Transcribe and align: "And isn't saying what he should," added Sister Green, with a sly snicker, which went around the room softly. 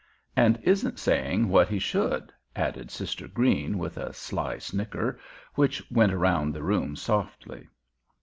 "And 0.35 0.57
isn't 0.63 0.97
saying 0.97 1.47
what 1.49 1.67
he 1.67 1.77
should," 1.77 2.33
added 2.55 2.89
Sister 2.89 3.27
Green, 3.27 3.77
with 3.77 3.97
a 3.97 4.13
sly 4.13 4.57
snicker, 4.57 5.19
which 5.53 5.83
went 5.91 6.11
around 6.11 6.53
the 6.55 6.63
room 6.63 6.95
softly. 6.95 7.67